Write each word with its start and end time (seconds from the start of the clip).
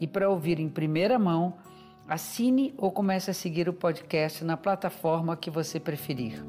e 0.00 0.06
para 0.06 0.28
ouvir 0.28 0.58
em 0.58 0.68
primeira 0.68 1.18
mão, 1.18 1.54
assine 2.08 2.74
ou 2.78 2.90
comece 2.90 3.30
a 3.30 3.34
seguir 3.34 3.68
o 3.68 3.72
podcast 3.72 4.42
na 4.42 4.56
plataforma 4.56 5.36
que 5.36 5.50
você 5.50 5.78
preferir. 5.78 6.42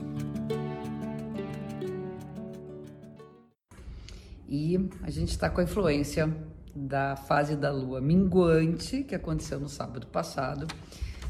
E 4.48 4.90
a 5.04 5.10
gente 5.10 5.30
está 5.30 5.50
com 5.50 5.62
a 5.62 5.64
influência 5.64 6.34
da 6.76 7.16
fase 7.16 7.56
da 7.56 7.72
lua 7.72 8.02
minguante 8.02 9.04
que 9.04 9.14
aconteceu 9.14 9.60
no 9.60 9.70
sábado 9.70 10.08
passado. 10.08 10.66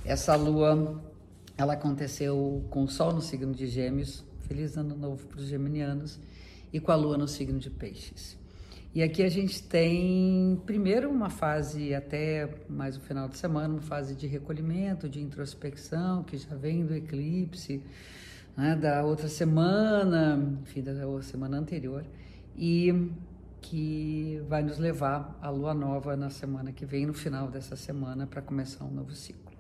Essa 0.06 0.36
lua 0.36 1.02
ela 1.58 1.74
aconteceu 1.74 2.66
com 2.70 2.84
o 2.84 2.88
sol 2.88 3.14
no 3.14 3.22
signo 3.22 3.54
de 3.54 3.68
Gêmeos. 3.68 4.24
Feliz 4.48 4.76
ano 4.76 4.96
novo 4.96 5.28
para 5.28 5.40
os 5.40 5.46
geminianos 5.46 6.20
e 6.74 6.80
com 6.80 6.92
a 6.92 6.96
lua 6.96 7.18
no 7.18 7.28
signo 7.28 7.60
de 7.60 7.70
Peixes. 7.70 8.41
E 8.94 9.02
aqui 9.02 9.24
a 9.24 9.30
gente 9.30 9.64
tem, 9.64 10.62
primeiro, 10.66 11.10
uma 11.10 11.30
fase 11.30 11.96
até 11.96 12.50
mais 12.68 12.98
o 12.98 13.00
final 13.00 13.30
de 13.30 13.38
semana, 13.38 13.74
uma 13.74 13.82
fase 13.82 14.14
de 14.14 14.28
recolhimento, 14.28 15.08
de 15.08 15.22
introspecção, 15.22 16.24
que 16.24 16.38
já 16.38 16.54
vem 16.58 16.86
do 16.86 16.94
eclipse, 16.94 17.82
né, 18.58 18.76
da 18.76 19.02
outra 19.06 19.30
semana, 19.30 20.38
enfim, 20.62 20.82
da 20.82 21.22
semana 21.22 21.58
anterior, 21.58 22.04
e 22.58 23.10
que 23.62 24.42
vai 24.50 24.62
nos 24.62 24.78
levar 24.78 25.40
à 25.42 25.50
lua 25.50 25.74
nova 25.74 26.18
na 26.18 26.30
semana 26.30 26.74
que 26.74 26.86
vem, 26.86 27.06
no 27.06 27.14
final 27.14 27.48
dessa 27.48 27.78
semana, 27.78 28.28
para 28.28 28.42
começar 28.42 28.84
um 28.84 28.92
novo 28.92 29.14
ciclo. 29.14 29.54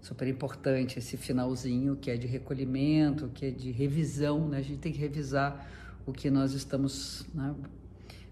Super 0.00 0.26
importante 0.26 0.98
esse 0.98 1.16
finalzinho 1.16 1.94
que 1.94 2.10
é 2.10 2.16
de 2.16 2.26
recolhimento, 2.26 3.28
que 3.28 3.46
é 3.46 3.50
de 3.52 3.70
revisão, 3.70 4.48
né? 4.48 4.58
A 4.58 4.62
gente 4.62 4.78
tem 4.78 4.92
que 4.92 4.98
revisar 4.98 5.64
o 6.04 6.12
que 6.12 6.28
nós 6.28 6.54
estamos 6.54 7.24
né, 7.32 7.54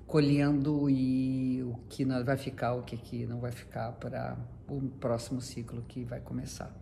colhendo 0.07 0.89
e 0.89 1.63
o 1.63 1.77
que 1.89 2.05
vai 2.05 2.37
ficar, 2.37 2.75
o 2.75 2.83
que, 2.83 2.97
que 2.97 3.27
não 3.27 3.41
vai 3.41 3.53
ficar 3.53 3.93
para 3.93 4.37
o 4.69 4.81
próximo 5.01 5.41
ciclo 5.41 5.83
que 5.89 6.05
vai 6.05 6.21
começar. 6.21 6.75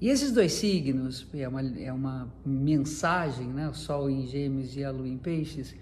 E 0.00 0.08
esses 0.08 0.32
dois 0.32 0.52
signos, 0.52 1.26
é 1.32 1.48
uma, 1.48 1.62
é 1.62 1.92
uma 1.92 2.32
mensagem, 2.44 3.46
né? 3.46 3.68
o 3.68 3.74
Sol 3.74 4.10
em 4.10 4.26
Gêmeos 4.26 4.76
e 4.76 4.84
a 4.84 4.90
Lua 4.90 5.08
em 5.08 5.16
Peixes, 5.16 5.74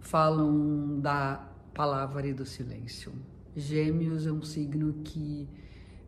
falam 0.00 1.00
da 1.00 1.46
palavra 1.74 2.26
e 2.26 2.32
do 2.32 2.46
silêncio. 2.46 3.12
Gêmeos 3.54 4.26
é 4.26 4.32
um 4.32 4.42
signo 4.42 4.94
que 5.04 5.46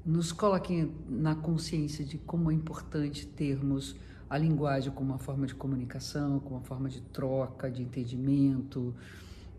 nos 0.05 0.33
coloca 0.33 0.73
na 1.09 1.35
consciência 1.35 2.05
de 2.05 2.17
como 2.17 2.51
é 2.51 2.55
importante 2.55 3.27
termos 3.27 3.95
a 4.29 4.39
linguagem 4.39 4.93
como 4.93 5.11
uma 5.11 5.19
forma 5.19 5.47
de 5.47 5.55
comunicação, 5.55 6.41
como 6.41 6.57
uma 6.57 6.65
forma 6.65 6.89
de 6.89 7.01
troca, 7.03 7.71
de 7.71 7.83
entendimento, 7.83 8.95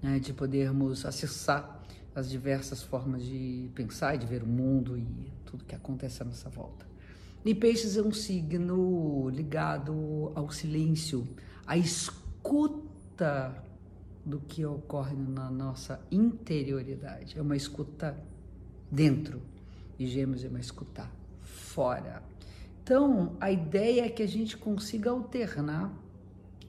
né, 0.02 0.20
de 0.20 0.34
podermos 0.34 1.06
acessar 1.06 1.82
as 2.14 2.30
diversas 2.30 2.84
formas 2.84 3.24
de 3.24 3.70
pensar 3.74 4.16
e 4.16 4.18
de 4.18 4.26
ver 4.26 4.44
o 4.44 4.48
mundo 4.48 4.98
e 4.98 5.06
tudo 5.46 5.64
que 5.64 5.76
acontece 5.76 6.22
à 6.22 6.26
nossa 6.26 6.50
volta. 6.50 6.86
E 7.44 7.56
Peixes 7.56 7.98
é 7.98 8.02
um 8.02 8.12
signo 8.12 9.30
ligado 9.30 10.32
ao 10.36 10.52
silêncio, 10.52 11.28
à 11.66 11.78
escuta 11.78 13.64
do 14.26 14.40
que 14.40 14.64
ocorre 14.66 15.16
na 15.16 15.50
nossa 15.50 16.00
interioridade. 16.12 17.38
É 17.38 17.42
uma 17.42 17.56
escuta 17.56 18.16
dentro 18.92 19.42
e 19.98 20.06
Gêmeos 20.08 20.44
é 20.44 20.48
uma 20.48 20.60
escuta 20.60 21.10
fora. 21.42 22.24
Então, 22.84 23.36
a 23.40 23.52
ideia 23.52 24.06
é 24.06 24.10
que 24.10 24.24
a 24.24 24.28
gente 24.28 24.58
consiga 24.58 25.12
alternar 25.12 25.94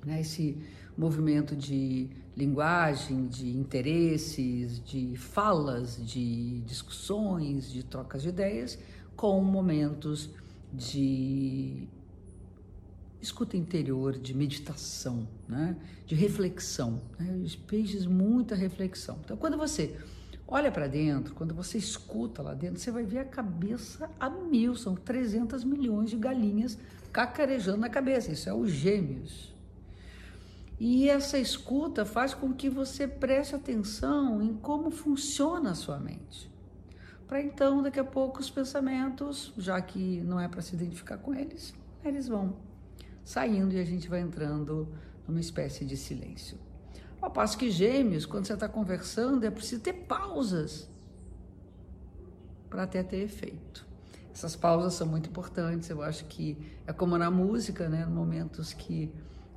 né, 0.05 0.21
esse 0.21 0.59
movimento 0.97 1.57
de 1.57 2.11
linguagem, 2.37 3.27
de 3.27 3.49
interesses, 3.57 4.83
de 4.85 5.17
falas, 5.17 6.05
de 6.05 6.61
discussões, 6.61 7.71
de 7.71 7.83
trocas 7.83 8.23
de 8.23 8.31
ideias, 8.31 8.79
com 9.15 9.41
momentos 9.43 10.31
de 10.73 11.89
escuta 13.21 13.57
interior, 13.57 14.19
de 14.19 14.35
meditação, 14.35 15.29
né? 15.49 15.77
de 16.07 16.15
reflexão. 16.15 17.01
Né? 17.19 17.41
Os 17.45 17.55
peixes, 17.55 18.07
muita 18.07 18.55
reflexão. 18.55 19.19
Então, 19.25 19.37
quando 19.37 19.57
você 19.57 19.97
olha 20.49 20.73
para 20.73 20.89
dentro, 20.89 21.35
quando 21.35 21.55
você 21.55 21.79
escuta 21.79 22.43
lá 22.43 22.53
dentro, 22.53 22.81
você 22.81 22.91
vai 22.91 23.05
ver 23.05 23.19
a 23.19 23.25
cabeça 23.25 24.11
a 24.19 24.29
mil, 24.29 24.75
são 24.75 24.97
300 24.97 25.63
milhões 25.65 26.11
de 26.11 26.17
galinhas 26.17 26.77
cacarejando 27.13 27.79
na 27.79 27.89
cabeça. 27.89 28.33
Isso 28.33 28.49
é 28.49 28.55
os 28.55 28.71
gêmeos. 28.71 29.52
E 30.85 31.09
essa 31.09 31.39
escuta 31.39 32.05
faz 32.05 32.35
com 32.35 32.53
que 32.53 32.69
você 32.69 33.07
preste 33.07 33.55
atenção 33.55 34.43
em 34.43 34.53
como 34.53 34.91
funciona 34.91 35.71
a 35.71 35.75
sua 35.77 35.97
mente. 36.01 36.51
Para 37.29 37.41
então, 37.41 37.81
daqui 37.81 38.01
a 38.01 38.05
pouco, 38.05 38.41
os 38.41 38.51
pensamentos, 38.51 39.53
já 39.57 39.81
que 39.81 40.21
não 40.23 40.41
é 40.41 40.49
para 40.49 40.61
se 40.61 40.75
identificar 40.75 41.19
com 41.19 41.33
eles, 41.33 41.73
eles 42.05 42.27
vão 42.27 42.57
saindo 43.25 43.73
e 43.73 43.79
a 43.79 43.85
gente 43.85 44.09
vai 44.09 44.23
entrando 44.23 44.89
numa 45.25 45.39
espécie 45.39 45.85
de 45.85 45.97
silêncio. 45.97 46.59
Ao 47.21 47.31
passo 47.31 47.57
que 47.57 47.71
gêmeos, 47.71 48.27
quando 48.27 48.47
você 48.47 48.55
está 48.55 48.69
conversando, 48.69 49.47
é 49.47 49.53
preciso 49.53 49.83
ter 49.83 49.93
pausas 49.93 50.91
para 52.69 52.83
até 52.83 53.05
ter 53.05 53.19
efeito. 53.19 53.87
Essas 54.35 54.57
pausas 54.57 54.95
são 54.95 55.07
muito 55.07 55.31
importantes, 55.31 55.89
eu 55.91 56.03
acho 56.03 56.25
que 56.25 56.59
é 56.89 56.93
como 56.93 57.17
na 57.17 57.31
música, 57.31 57.89
né? 57.89 58.05
Momentos 58.05 58.73
que 58.73 59.13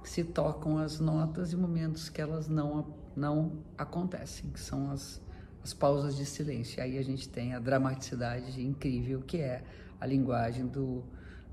se 0.10 0.24
tocam 0.24 0.78
as 0.78 1.00
notas 1.00 1.54
e 1.54 1.56
momentos 1.56 2.10
que 2.10 2.22
elas 2.22 2.48
não, 2.48 2.94
não 3.16 3.54
acontecem, 3.78 4.50
que 4.50 4.60
são 4.60 4.92
as, 4.92 5.22
as 5.64 5.74
pausas 5.74 6.16
de 6.16 6.26
silêncio. 6.26 6.80
E 6.80 6.82
aí 6.82 6.98
a 6.98 7.04
gente 7.04 7.28
tem 7.30 7.54
a 7.54 7.60
dramaticidade 7.60 8.62
incrível 8.64 9.22
que 9.22 9.38
é 9.38 9.64
a 10.00 10.06
linguagem 10.06 10.68
do, 10.68 11.04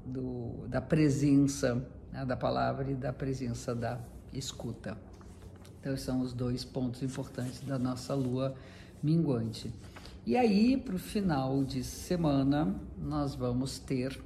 do, 0.05 0.67
da 0.69 0.81
presença 0.81 1.87
né, 2.13 2.25
da 2.25 2.37
palavra 2.37 2.91
e 2.91 2.95
da 2.95 3.13
presença 3.13 3.75
da 3.75 3.99
escuta. 4.33 4.97
Então, 5.81 5.97
são 5.97 6.21
os 6.21 6.33
dois 6.33 6.65
pontos 6.65 7.03
importantes 7.03 7.61
da 7.63 7.79
nossa 7.79 8.15
lua 8.15 8.55
minguante. 9.03 9.73
E 10.25 10.37
aí, 10.37 10.77
para 10.77 10.95
o 10.95 10.99
final 10.99 11.65
de 11.65 11.83
semana, 11.83 12.73
nós 12.97 13.35
vamos 13.35 13.79
ter 13.81 14.23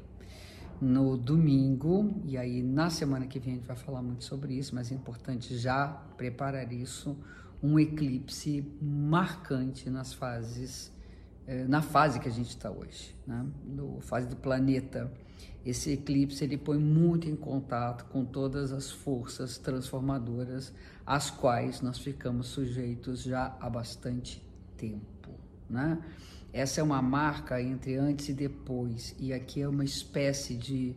no 0.81 1.17
domingo, 1.17 2.21
e 2.25 2.37
aí 2.37 2.63
na 2.63 2.91
semana 2.91 3.27
que 3.27 3.39
vem 3.39 3.55
a 3.55 3.57
gente 3.57 3.67
vai 3.67 3.77
falar 3.77 4.03
muito 4.03 4.25
sobre 4.25 4.55
isso, 4.55 4.75
mas 4.75 4.93
é 4.93 4.95
importante 4.95 5.57
já 5.57 5.89
preparar 6.17 6.73
isso, 6.73 7.17
um 7.63 7.79
eclipse 7.79 8.65
marcante 8.81 9.89
nas 9.89 10.13
fases, 10.13 10.93
eh, 11.47 11.65
na 11.67 11.81
fase 11.81 12.21
que 12.21 12.29
a 12.29 12.33
gente 12.33 12.51
está 12.51 12.71
hoje, 12.71 13.15
né? 13.27 13.47
fase 14.01 14.29
do 14.29 14.37
planeta. 14.37 15.11
Esse 15.65 15.93
eclipse 15.93 16.45
ele 16.45 16.57
põe 16.57 16.79
muito 16.79 17.29
em 17.29 17.35
contato 17.35 18.05
com 18.07 18.25
todas 18.25 18.73
as 18.73 18.91
forças 18.91 19.59
transformadoras 19.59 20.73
às 21.05 21.31
quais 21.31 21.81
nós 21.81 21.99
ficamos 21.99 22.49
sujeitos 22.49 23.23
já 23.23 23.57
há 23.61 23.69
bastante 23.69 24.41
tempo, 24.77 25.05
né? 25.69 25.99
Essa 26.53 26.81
é 26.81 26.85
uma 26.85 27.03
marca 27.03 27.61
entre 27.61 27.97
antes 27.97 28.29
e 28.29 28.33
depois, 28.33 29.15
e 29.19 29.33
aqui 29.33 29.61
é 29.61 29.69
uma 29.69 29.85
espécie 29.85 30.55
de 30.55 30.95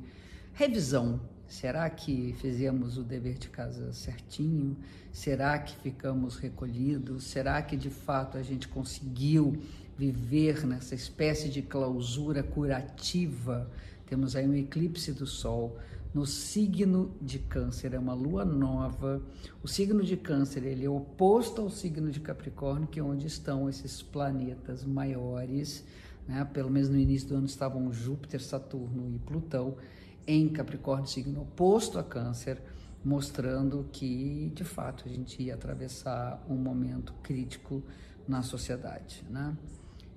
revisão. 0.54 1.19
Será 1.48 1.89
que 1.89 2.33
fizemos 2.39 2.98
o 2.98 3.04
dever 3.04 3.38
de 3.38 3.50
casa 3.50 3.92
certinho? 3.92 4.77
Será 5.12 5.57
que 5.57 5.75
ficamos 5.77 6.38
recolhidos? 6.38 7.24
Será 7.24 7.62
que 7.62 7.75
de 7.75 7.89
fato 7.89 8.38
a 8.38 8.44
gente 8.44 8.68
conseguiu 8.68 9.57
viver 9.98 10.66
nessa 10.66 10.95
espécie 10.95 11.50
de 11.50 11.62
clausura 11.62 12.44
curativa? 12.44 13.69
Temos 14.06 14.36
aí 14.36 14.48
um 14.48 14.56
eclipse 14.56 15.12
do 15.12 15.25
Sol 15.25 15.77
no 16.14 16.26
signo 16.26 17.16
de 17.22 17.38
câncer, 17.38 17.94
é 17.94 18.00
uma 18.00 18.14
lua 18.14 18.44
nova. 18.44 19.22
O 19.62 19.68
signo 19.68 20.04
de 20.04 20.18
câncer 20.18 20.64
ele 20.64 20.86
é 20.86 20.90
oposto 20.90 21.62
ao 21.62 21.70
signo 21.70 22.10
de 22.10 22.20
Capricórnio, 22.20 22.88
que 22.88 23.00
é 23.00 23.04
onde 23.04 23.28
estão 23.28 23.70
esses 23.70 24.02
planetas 24.02 24.84
maiores, 24.84 25.86
né? 26.28 26.44
pelo 26.46 26.70
menos 26.70 26.90
no 26.90 26.98
início 26.98 27.30
do 27.30 27.36
ano 27.36 27.46
estavam 27.46 27.94
Júpiter, 27.94 28.42
Saturno 28.42 29.14
e 29.16 29.20
Plutão 29.20 29.78
em 30.26 30.50
Capricórnio, 30.50 31.08
signo 31.08 31.42
oposto 31.42 32.00
a 32.00 32.04
câncer, 32.04 32.62
mostrando 33.06 33.88
que 33.92 34.52
de 34.56 34.64
fato 34.64 35.04
a 35.06 35.10
gente 35.10 35.42
ia 35.42 35.54
atravessar 35.54 36.44
um 36.50 36.56
momento 36.56 37.14
crítico 37.22 37.84
na 38.28 38.42
sociedade. 38.42 39.24
Né? 39.30 39.56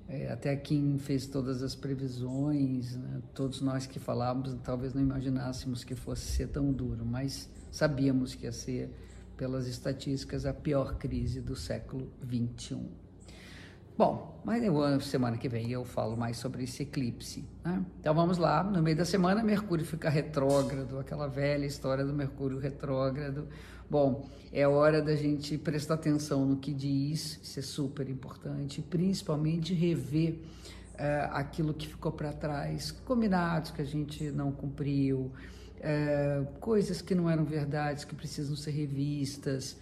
É, 0.08 0.30
até 0.30 0.54
quem 0.56 0.98
fez 0.98 1.26
todas 1.26 1.62
as 1.62 1.74
previsões, 1.74 2.96
né? 2.96 3.22
todos 3.32 3.60
nós 3.60 3.86
que 3.86 3.98
falávamos, 3.98 4.54
talvez 4.62 4.92
não 4.92 5.00
imaginássemos 5.00 5.84
que 5.84 5.94
fosse 5.94 6.26
ser 6.26 6.48
tão 6.48 6.72
duro, 6.72 7.04
mas 7.04 7.48
sabíamos 7.70 8.34
que 8.34 8.44
ia 8.44 8.52
ser, 8.52 8.90
pelas 9.36 9.66
estatísticas, 9.66 10.44
a 10.44 10.52
pior 10.52 10.98
crise 10.98 11.40
do 11.40 11.56
século 11.56 12.12
21. 12.22 12.88
Bom, 13.96 14.40
mas 14.44 14.62
eu, 14.64 15.00
semana 15.00 15.36
que 15.36 15.48
vem 15.48 15.70
eu 15.70 15.84
falo 15.84 16.16
mais 16.16 16.38
sobre 16.38 16.64
esse 16.64 16.82
eclipse. 16.82 17.44
Né? 17.64 17.84
Então 18.00 18.14
vamos 18.14 18.38
lá, 18.38 18.64
no 18.64 18.82
meio 18.82 18.96
da 18.96 19.04
semana 19.04 19.42
Mercúrio 19.42 19.84
fica 19.84 20.08
retrógrado, 20.08 20.98
aquela 20.98 21.26
velha 21.26 21.66
história 21.66 22.04
do 22.04 22.12
Mercúrio 22.12 22.58
retrógrado. 22.58 23.48
Bom, 23.92 24.26
é 24.50 24.66
hora 24.66 25.02
da 25.02 25.14
gente 25.14 25.58
prestar 25.58 25.96
atenção 25.96 26.46
no 26.46 26.56
que 26.56 26.72
diz, 26.72 27.38
isso 27.42 27.58
é 27.58 27.62
super 27.62 28.08
importante, 28.08 28.80
principalmente 28.80 29.74
rever 29.74 30.38
uh, 30.94 31.28
aquilo 31.32 31.74
que 31.74 31.86
ficou 31.86 32.10
para 32.10 32.32
trás, 32.32 32.90
combinados 32.90 33.70
que 33.70 33.82
a 33.82 33.84
gente 33.84 34.30
não 34.30 34.50
cumpriu, 34.50 35.30
uh, 35.76 36.46
coisas 36.58 37.02
que 37.02 37.14
não 37.14 37.28
eram 37.28 37.44
verdades, 37.44 38.02
que 38.06 38.14
precisam 38.14 38.56
ser 38.56 38.70
revistas. 38.70 39.72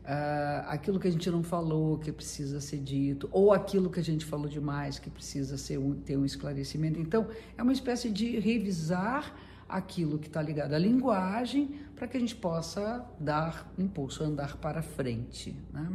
Uh, 0.00 0.66
aquilo 0.66 0.98
que 0.98 1.06
a 1.06 1.12
gente 1.12 1.30
não 1.30 1.44
falou 1.44 1.96
que 1.96 2.10
precisa 2.10 2.60
ser 2.60 2.78
dito, 2.78 3.28
ou 3.30 3.52
aquilo 3.52 3.88
que 3.88 4.00
a 4.00 4.02
gente 4.02 4.24
falou 4.24 4.48
demais 4.48 4.98
que 4.98 5.08
precisa 5.08 5.56
ser 5.56 5.78
um, 5.78 5.94
ter 5.94 6.16
um 6.16 6.24
esclarecimento. 6.24 6.98
Então, 6.98 7.28
é 7.56 7.62
uma 7.62 7.72
espécie 7.72 8.10
de 8.10 8.36
revisar 8.40 9.32
aquilo 9.70 10.18
que 10.18 10.26
está 10.26 10.42
ligado 10.42 10.74
à 10.74 10.78
linguagem 10.78 11.80
para 11.94 12.08
que 12.08 12.16
a 12.16 12.20
gente 12.20 12.34
possa 12.34 13.04
dar 13.18 13.70
impulso, 13.78 14.24
andar 14.24 14.56
para 14.56 14.82
frente. 14.82 15.56
Né? 15.72 15.88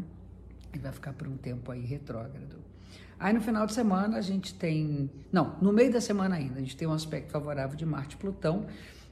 E 0.74 0.80
vai 0.80 0.92
ficar 0.92 1.14
por 1.14 1.28
um 1.28 1.38
tempo 1.38 1.72
aí 1.72 1.84
retrógrado. 1.86 2.58
Aí 3.20 3.34
no 3.34 3.42
final 3.42 3.66
de 3.66 3.74
semana 3.74 4.18
a 4.18 4.22
gente 4.22 4.54
tem. 4.54 5.10
Não, 5.32 5.58
no 5.62 5.72
meio 5.72 5.92
da 5.92 6.02
semana 6.02 6.36
ainda, 6.36 6.56
a 6.58 6.60
gente 6.60 6.76
tem 6.76 6.88
um 6.88 6.94
aspecto 6.94 7.32
favorável 7.32 7.76
de 7.76 7.86
Marte 7.86 8.16
e 8.16 8.18
Plutão, 8.18 8.66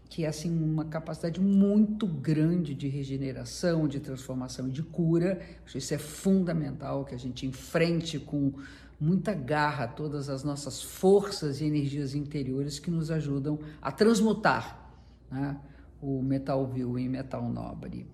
que 0.10 0.26
é 0.26 0.28
assim 0.28 0.52
uma 0.62 0.86
capacidade 0.86 1.40
muito 1.40 2.06
grande 2.06 2.76
de 2.76 2.88
regeneração, 2.88 3.88
de 3.88 4.00
transformação 4.00 4.68
e 4.68 4.72
de 4.72 4.84
cura. 4.84 5.40
Isso 5.74 5.94
é 5.94 5.98
fundamental 5.98 7.06
que 7.06 7.16
a 7.16 7.18
gente 7.18 7.46
enfrente 7.46 8.20
com 8.20 8.54
muita 9.04 9.34
garra 9.34 9.86
todas 9.86 10.30
as 10.30 10.46
nossas 10.46 10.82
forças 10.82 11.60
e 11.60 11.66
energias 11.66 12.16
interiores 12.16 12.80
que 12.80 12.90
nos 12.90 13.12
ajudam 13.12 13.60
a 13.82 13.92
transmutar 13.92 14.90
né, 15.30 15.58
o 16.02 16.22
metal 16.22 16.66
vil 16.66 16.98
em 16.98 17.10
metal 17.10 17.50
nobre. 17.50 18.08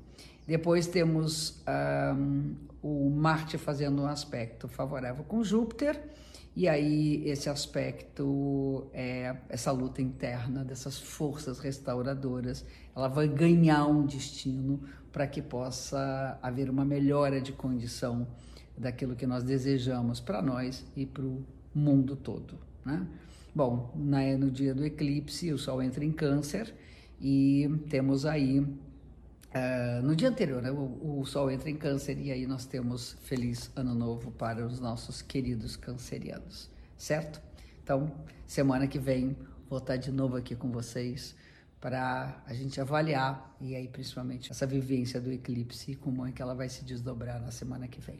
Depois 0.47 0.87
temos 0.87 1.63
um, 2.17 2.55
o 2.81 3.07
Marte 3.11 3.55
fazendo 3.59 4.01
um 4.01 4.07
aspecto 4.07 4.67
favorável 4.67 5.23
com 5.23 5.43
Júpiter, 5.43 6.01
e 6.55 6.67
aí 6.67 7.21
esse 7.29 7.47
aspecto, 7.49 8.87
é, 8.91 9.35
essa 9.47 9.71
luta 9.71 10.01
interna 10.01 10.65
dessas 10.65 10.97
forças 10.97 11.59
restauradoras, 11.59 12.65
ela 12.95 13.07
vai 13.07 13.27
ganhar 13.27 13.85
um 13.85 14.07
destino 14.07 14.81
para 15.11 15.27
que 15.27 15.41
possa 15.41 16.39
haver 16.41 16.67
uma 16.67 16.83
melhora 16.83 17.39
de 17.39 17.51
condição 17.51 18.27
daquilo 18.79 19.15
que 19.15 19.27
nós 19.27 19.43
desejamos 19.43 20.19
para 20.19 20.41
nós 20.41 20.85
e 20.95 21.05
para 21.05 21.25
o 21.25 21.45
mundo 21.75 22.15
todo. 22.15 22.57
Né? 22.85 23.05
Bom, 23.53 23.91
na, 23.95 24.21
no 24.37 24.49
dia 24.49 24.73
do 24.73 24.85
eclipse, 24.85 25.51
o 25.51 25.57
Sol 25.57 25.81
entra 25.81 26.03
em 26.05 26.11
Câncer 26.11 26.73
e 27.19 27.69
temos 27.89 28.25
aí, 28.25 28.59
uh, 28.59 30.01
no 30.01 30.15
dia 30.15 30.29
anterior, 30.29 30.61
né, 30.61 30.71
o, 30.71 31.19
o, 31.19 31.25
Sol 31.25 31.51
entra 31.51 31.69
em 31.69 31.75
Câncer 31.75 32.17
e 32.17 32.31
aí 32.31 32.47
nós 32.47 32.65
temos 32.65 33.17
Feliz 33.23 33.69
Ano 33.75 33.93
Novo 33.93 34.31
para 34.31 34.65
os 34.65 34.79
nossos 34.79 35.21
queridos 35.21 35.75
cancerianos, 35.75 36.69
certo? 36.97 37.41
Então, 37.83 38.11
semana 38.45 38.87
que 38.87 38.97
vem, 38.97 39.35
vou 39.69 39.79
estar 39.79 39.97
de 39.97 40.11
novo 40.11 40.37
aqui 40.37 40.55
com 40.55 40.71
vocês 40.71 41.35
para 41.81 42.41
a 42.45 42.53
gente 42.53 42.79
avaliar 42.79 43.55
e 43.59 43.75
aí 43.75 43.87
principalmente 43.87 44.51
essa 44.51 44.67
vivência 44.67 45.19
do 45.19 45.31
eclipse 45.31 45.91
e 45.91 45.95
como 45.95 46.25
é 46.25 46.31
que 46.31 46.41
ela 46.41 46.53
vai 46.53 46.69
se 46.69 46.83
desdobrar 46.83 47.41
na 47.41 47.51
semana 47.51 47.87
que 47.87 47.99
vem. 47.99 48.19